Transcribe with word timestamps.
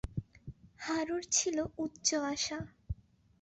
হারুর 0.79 1.23
ছিল 1.31 1.57
উচ্চ 1.77 2.07
আশা। 2.31 2.59